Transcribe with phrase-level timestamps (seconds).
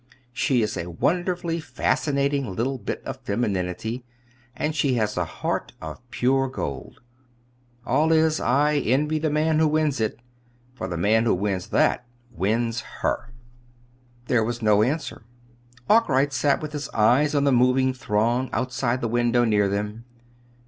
[0.33, 4.03] She is a wonderfully fascinating little bit of femininity,
[4.55, 7.01] and she has a heart of pure gold.
[7.85, 10.19] All is, I envy the man who wins it
[10.73, 13.31] for the man who wins that, wins her."
[14.25, 15.21] There was no answer.
[15.87, 20.05] Arkwright sat with his eyes on the moving throng outside the window near them.